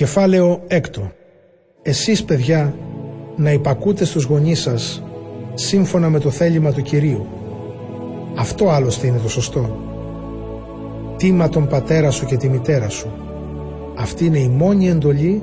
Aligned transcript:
Κεφάλαιο 0.00 0.62
έκτο. 0.66 1.12
Εσείς 1.82 2.24
παιδιά 2.24 2.74
να 3.36 3.52
υπακούτε 3.52 4.04
στους 4.04 4.24
γονείς 4.24 4.60
σας 4.60 5.02
σύμφωνα 5.54 6.10
με 6.10 6.18
το 6.18 6.30
θέλημα 6.30 6.72
του 6.72 6.82
Κυρίου. 6.82 7.26
Αυτό 8.36 8.68
άλλωστε 8.68 9.06
είναι 9.06 9.18
το 9.18 9.28
σωστό. 9.28 9.76
Τίμα 11.16 11.48
τον 11.48 11.66
πατέρα 11.68 12.10
σου 12.10 12.26
και 12.26 12.36
τη 12.36 12.48
μητέρα 12.48 12.88
σου. 12.88 13.12
Αυτή 13.96 14.24
είναι 14.24 14.38
η 14.38 14.48
μόνη 14.48 14.88
εντολή 14.88 15.42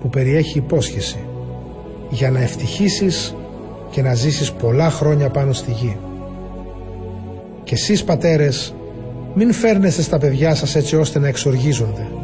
που 0.00 0.08
περιέχει 0.08 0.58
υπόσχεση 0.58 1.18
για 2.10 2.30
να 2.30 2.40
ευτυχήσεις 2.40 3.36
και 3.90 4.02
να 4.02 4.14
ζήσεις 4.14 4.52
πολλά 4.52 4.90
χρόνια 4.90 5.30
πάνω 5.30 5.52
στη 5.52 5.70
γη. 5.70 5.96
Και 7.64 7.74
εσείς 7.74 8.04
πατέρες 8.04 8.74
μην 9.34 9.52
φέρνεστε 9.52 10.02
στα 10.02 10.18
παιδιά 10.18 10.54
σας 10.54 10.74
έτσι 10.74 10.96
ώστε 10.96 11.18
να 11.18 11.28
εξοργίζονται 11.28 12.19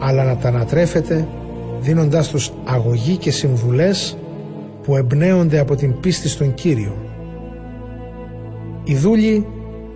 αλλά 0.00 0.24
να 0.24 0.36
τα 0.36 0.48
ανατρέφετε 0.48 1.28
δίνοντάς 1.80 2.28
τους 2.28 2.52
αγωγή 2.64 3.16
και 3.16 3.30
συμβουλές 3.30 4.18
που 4.82 4.96
εμπνέονται 4.96 5.58
από 5.58 5.74
την 5.76 6.00
πίστη 6.00 6.28
στον 6.28 6.54
Κύριο. 6.54 6.96
Οι 8.84 8.94
δούλοι 8.94 9.46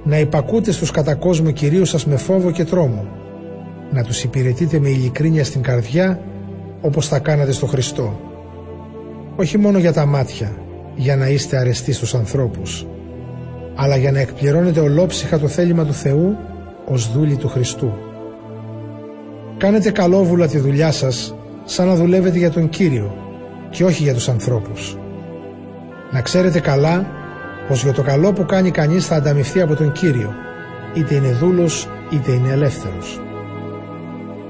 να 0.04 0.18
υπακούτε 0.18 0.72
στους 0.72 0.90
κατά 0.90 1.14
κόσμο 1.14 1.50
Κυρίου 1.50 1.84
σας 1.84 2.06
με 2.06 2.16
φόβο 2.16 2.50
και 2.50 2.64
τρόμο, 2.64 3.06
να 3.90 4.02
τους 4.02 4.24
υπηρετείτε 4.24 4.78
με 4.78 4.88
ειλικρίνεια 4.88 5.44
στην 5.44 5.62
καρδιά 5.62 6.20
όπως 6.80 7.08
θα 7.08 7.18
κάνατε 7.18 7.52
στο 7.52 7.66
Χριστό. 7.66 8.20
Όχι 9.36 9.58
μόνο 9.58 9.78
για 9.78 9.92
τα 9.92 10.06
μάτια, 10.06 10.56
για 10.94 11.16
να 11.16 11.28
είστε 11.28 11.56
αρεστοί 11.56 11.92
στους 11.92 12.14
ανθρώπους, 12.14 12.86
αλλά 13.74 13.96
για 13.96 14.12
να 14.12 14.20
εκπληρώνετε 14.20 14.80
ολόψυχα 14.80 15.38
το 15.38 15.48
θέλημα 15.48 15.84
του 15.84 15.92
Θεού 15.92 16.36
ως 16.88 17.12
δούλοι 17.12 17.36
του 17.36 17.48
Χριστού. 17.48 17.92
Κάνετε 19.62 19.90
καλόβουλα 19.90 20.46
τη 20.46 20.58
δουλειά 20.58 20.92
σας 20.92 21.34
σαν 21.64 21.86
να 21.86 21.94
δουλεύετε 21.94 22.38
για 22.38 22.50
τον 22.50 22.68
Κύριο 22.68 23.14
και 23.70 23.84
όχι 23.84 24.02
για 24.02 24.14
τους 24.14 24.28
ανθρώπους. 24.28 24.98
Να 26.10 26.20
ξέρετε 26.20 26.60
καλά 26.60 27.06
πως 27.68 27.82
για 27.82 27.92
το 27.92 28.02
καλό 28.02 28.32
που 28.32 28.46
κάνει 28.46 28.70
κανείς 28.70 29.06
θα 29.06 29.14
ανταμυφθεί 29.16 29.60
από 29.60 29.74
τον 29.74 29.92
Κύριο 29.92 30.34
είτε 30.94 31.14
είναι 31.14 31.32
δούλος 31.32 31.88
είτε 32.10 32.32
είναι 32.32 32.48
ελεύθερος. 32.48 33.20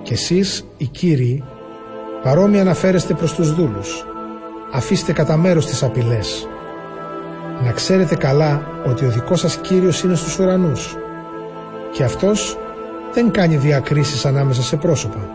Και 0.03 0.13
εσείς 0.13 0.67
οι 0.77 0.85
Κύριοι 0.85 1.45
παρόμοια 2.23 2.65
να 2.65 2.75
φέρεστε 2.75 3.15
προς 3.15 3.35
τους 3.35 3.55
δούλους. 3.55 4.07
Αφήστε 4.73 5.13
κατά 5.13 5.37
μέρος 5.37 5.67
τις 5.67 5.83
απειλές. 5.83 6.49
Να 7.65 7.73
ξέρετε 7.73 8.15
καλά 8.15 8.63
ότι 8.87 9.05
ο 9.05 9.09
δικός 9.09 9.41
σας 9.41 9.57
Κύριος 9.57 10.03
είναι 10.03 10.15
στους 10.15 10.39
ουρανούς 10.39 10.97
και 11.93 12.05
αυτός 12.05 12.59
δεν 13.15 13.31
κάνει 13.31 13.57
διακρίσεις 13.57 14.25
ανάμεσα 14.25 14.63
σε 14.63 14.77
πρόσωπα. 14.77 15.29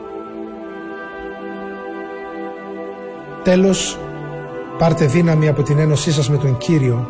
Τέλος, 3.43 3.99
πάρτε 4.77 5.05
δύναμη 5.05 5.47
από 5.47 5.63
την 5.63 5.79
ένωσή 5.79 6.11
σας 6.11 6.29
με 6.29 6.37
τον 6.37 6.57
Κύριο 6.57 7.09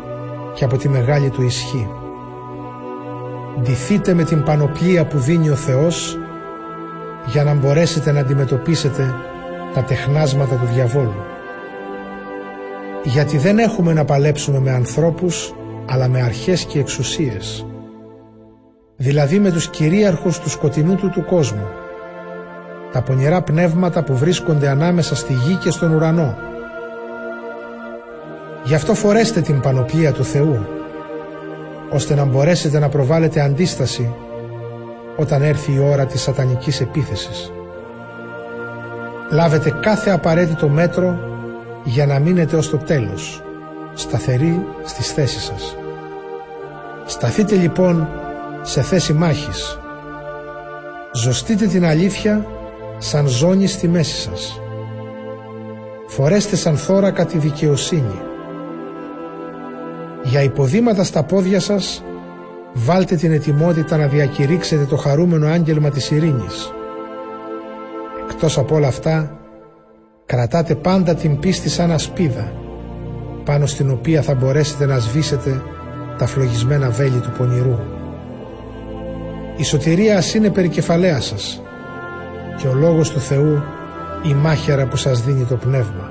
και 0.54 0.64
από 0.64 0.76
τη 0.76 0.88
μεγάλη 0.88 1.30
του 1.30 1.42
ισχύ. 1.42 1.88
Ντυθείτε 3.60 4.14
με 4.14 4.24
την 4.24 4.42
πανοπλία 4.42 5.06
που 5.06 5.18
δίνει 5.18 5.50
ο 5.50 5.54
Θεός 5.54 6.18
για 7.26 7.44
να 7.44 7.54
μπορέσετε 7.54 8.12
να 8.12 8.20
αντιμετωπίσετε 8.20 9.14
τα 9.74 9.82
τεχνάσματα 9.82 10.54
του 10.54 10.66
διαβόλου. 10.74 11.22
Γιατί 13.04 13.38
δεν 13.38 13.58
έχουμε 13.58 13.92
να 13.92 14.04
παλέψουμε 14.04 14.60
με 14.60 14.70
ανθρώπους 14.70 15.54
αλλά 15.86 16.08
με 16.08 16.22
αρχές 16.22 16.64
και 16.64 16.78
εξουσίες 16.78 17.67
δηλαδή 19.00 19.38
με 19.38 19.50
τους 19.50 19.68
κυρίαρχους 19.68 20.38
του 20.38 20.50
σκοτεινού 20.50 20.94
του 20.94 21.10
του 21.10 21.24
κόσμου, 21.24 21.66
τα 22.92 23.02
πονηρά 23.02 23.42
πνεύματα 23.42 24.02
που 24.02 24.16
βρίσκονται 24.16 24.68
ανάμεσα 24.68 25.16
στη 25.16 25.32
γη 25.32 25.54
και 25.54 25.70
στον 25.70 25.94
ουρανό. 25.94 26.36
Γι' 28.64 28.74
αυτό 28.74 28.94
φορέστε 28.94 29.40
την 29.40 29.60
πανοπλία 29.60 30.12
του 30.12 30.24
Θεού, 30.24 30.66
ώστε 31.90 32.14
να 32.14 32.24
μπορέσετε 32.24 32.78
να 32.78 32.88
προβάλλετε 32.88 33.40
αντίσταση 33.40 34.14
όταν 35.16 35.42
έρθει 35.42 35.72
η 35.72 35.78
ώρα 35.78 36.06
της 36.06 36.20
σατανικής 36.20 36.80
επίθεσης. 36.80 37.52
Λάβετε 39.30 39.70
κάθε 39.82 40.10
απαραίτητο 40.10 40.68
μέτρο 40.68 41.18
για 41.84 42.06
να 42.06 42.18
μείνετε 42.18 42.56
ως 42.56 42.70
το 42.70 42.76
τέλος, 42.76 43.42
σταθεροί 43.94 44.64
στις 44.84 45.12
θέσεις 45.12 45.42
σας. 45.42 45.76
Σταθείτε 47.06 47.54
λοιπόν 47.54 48.08
σε 48.68 48.82
θέση 48.82 49.12
μάχης. 49.12 49.78
Ζωστείτε 51.12 51.66
την 51.66 51.84
αλήθεια 51.84 52.46
σαν 52.98 53.26
ζώνη 53.26 53.66
στη 53.66 53.88
μέση 53.88 54.20
σας. 54.20 54.60
Φορέστε 56.06 56.56
σαν 56.56 56.76
θώρακα 56.76 57.24
τη 57.26 57.38
δικαιοσύνη. 57.38 58.20
Για 60.22 60.42
υποδήματα 60.42 61.04
στα 61.04 61.22
πόδια 61.22 61.60
σας 61.60 62.04
βάλτε 62.72 63.16
την 63.16 63.32
ετοιμότητα 63.32 63.96
να 63.96 64.06
διακηρύξετε 64.06 64.84
το 64.84 64.96
χαρούμενο 64.96 65.46
άγγελμα 65.46 65.90
της 65.90 66.10
ειρήνης. 66.10 66.72
Εκτός 68.30 68.58
από 68.58 68.74
όλα 68.74 68.88
αυτά, 68.88 69.38
κρατάτε 70.26 70.74
πάντα 70.74 71.14
την 71.14 71.38
πίστη 71.38 71.68
σαν 71.68 71.92
ασπίδα, 71.92 72.52
πάνω 73.44 73.66
στην 73.66 73.90
οποία 73.90 74.22
θα 74.22 74.34
μπορέσετε 74.34 74.86
να 74.86 74.98
σβήσετε 74.98 75.62
τα 76.18 76.26
φλογισμένα 76.26 76.90
βέλη 76.90 77.18
του 77.18 77.30
πονηρού. 77.38 77.97
Η 79.58 79.64
σωτηρία 79.64 80.16
ας 80.16 80.34
είναι 80.34 80.50
περικεφαλαία 80.50 81.20
σας 81.20 81.62
και 82.56 82.66
ο 82.66 82.74
Λόγος 82.74 83.10
του 83.10 83.20
Θεού 83.20 83.62
η 84.28 84.34
μάχαιρα 84.34 84.86
που 84.86 84.96
σας 84.96 85.22
δίνει 85.22 85.44
το 85.44 85.56
Πνεύμα. 85.56 86.10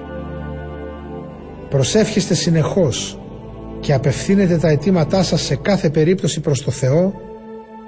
Προσεύχεστε 1.69 2.33
συνεχώς 2.33 3.19
και 3.79 3.93
απευθύνετε 3.93 4.57
τα 4.57 4.67
αιτήματά 4.67 5.23
σας 5.23 5.41
σε 5.41 5.55
κάθε 5.55 5.89
περίπτωση 5.89 6.39
προς 6.39 6.63
το 6.63 6.71
Θεό 6.71 7.13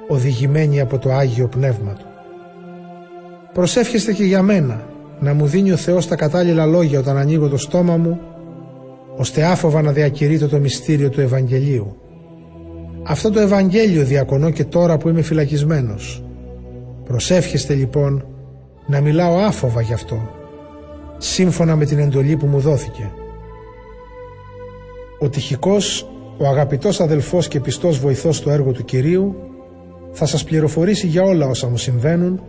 οδηγημένοι 0.08 0.80
από 0.80 0.98
το 0.98 1.14
Άγιο 1.14 1.48
Πνεύμα 1.48 1.94
Του. 1.94 2.06
Προσεύχεστε 3.54 4.14
και 4.14 4.24
για 4.24 4.42
μένα 4.42 4.88
να 5.20 5.34
μου 5.34 5.46
δίνει 5.46 5.72
ο 5.72 5.78
Θεός 5.78 6.08
τα 6.08 6.16
κατάλληλα 6.16 6.66
λόγια 6.66 7.00
όταν 7.00 7.18
ανοίγω 7.18 7.48
το 7.48 7.58
στόμα 7.58 7.98
μου 7.98 8.20
ώστε 9.18 9.44
άφοβα 9.44 9.82
να 9.82 9.92
διακηρύτω 9.92 10.48
το 10.48 10.58
μυστήριο 10.58 11.10
του 11.10 11.22
Ευαγγελίου 11.22 11.96
αυτό 13.10 13.32
το 13.32 13.40
Ευαγγέλιο 13.40 14.04
διακονώ 14.04 14.50
και 14.50 14.64
τώρα 14.64 14.98
που 14.98 15.10
είμαι 15.10 15.22
φυλακισμένος. 15.22 16.24
Προσεύχεστε 17.04 17.74
λοιπόν 17.74 18.26
να 18.88 19.02
μιλάω 19.02 19.38
άφοβα 19.38 19.82
γι' 19.82 19.94
αυτό, 19.94 20.30
σύμφωνα 21.18 21.76
με 21.76 21.86
την 21.86 22.00
εντολή 22.00 22.38
που 22.38 22.46
μου 22.46 22.60
δόθηκε. 22.60 23.12
Ο 25.20 25.30
τυχικός, 25.30 26.10
ο 26.38 26.48
αγαπητός 26.48 27.00
αδελφός 27.00 27.48
και 27.48 27.60
πιστός 27.60 28.00
βοηθός 28.00 28.38
στο 28.38 28.52
έργο 28.52 28.72
του 28.72 28.86
Κυρίου, 28.86 29.36
θα 30.12 30.26
σας 30.26 30.44
πληροφορήσει 30.44 31.08
για 31.08 31.24
όλα 31.24 31.48
όσα 31.48 31.70
μου 31.70 31.78
συμβαίνουν, 31.78 32.44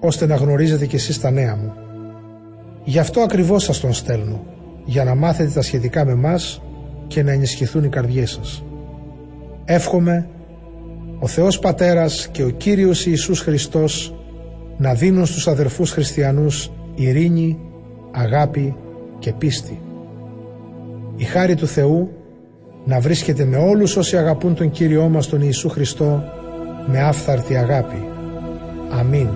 ώστε 0.00 0.26
να 0.26 0.34
γνωρίζετε 0.34 0.86
κι 0.86 0.96
εσείς 0.96 1.20
τα 1.20 1.30
νέα 1.30 1.56
μου. 1.56 1.72
Γι' 2.84 2.98
αυτό 2.98 3.20
ακριβώς 3.20 3.64
σας 3.64 3.80
τον 3.80 3.92
στέλνω, 3.92 4.44
για 4.84 5.04
να 5.04 5.14
μάθετε 5.14 5.50
τα 5.50 5.62
σχετικά 5.62 6.04
με 6.04 6.14
μας 6.14 6.62
και 7.06 7.22
να 7.22 7.32
ενισχυθούν 7.32 7.84
οι 7.84 7.88
καρδιές 7.88 8.30
σας. 8.30 8.62
Εύχομαι 9.70 10.28
ο 11.18 11.26
Θεός 11.26 11.58
Πατέρας 11.58 12.28
και 12.32 12.42
ο 12.42 12.48
Κύριος 12.48 13.06
Ιησούς 13.06 13.40
Χριστός 13.40 14.14
να 14.76 14.94
δίνουν 14.94 15.26
στους 15.26 15.48
αδερφούς 15.48 15.90
χριστιανούς 15.90 16.70
ειρήνη, 16.94 17.58
αγάπη 18.12 18.76
και 19.18 19.32
πίστη. 19.32 19.80
Η 21.16 21.24
χάρη 21.24 21.54
του 21.54 21.66
Θεού 21.66 22.10
να 22.84 23.00
βρίσκεται 23.00 23.44
με 23.44 23.56
όλους 23.56 23.96
όσοι 23.96 24.16
αγαπούν 24.16 24.54
τον 24.54 24.70
Κύριό 24.70 25.08
μας 25.08 25.26
τον 25.26 25.40
Ιησού 25.42 25.68
Χριστό 25.68 26.22
με 26.86 27.02
άφθαρτη 27.02 27.56
αγάπη. 27.56 28.08
Αμήν. 28.90 29.28